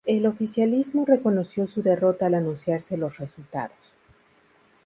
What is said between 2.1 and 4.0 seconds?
al anunciarse los resultados.